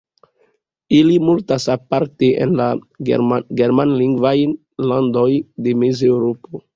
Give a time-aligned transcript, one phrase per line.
[0.99, 2.69] Ili multas aparte en la
[3.11, 4.33] germanlingvaj
[4.93, 5.27] landoj
[5.67, 6.63] de Mezeŭropo.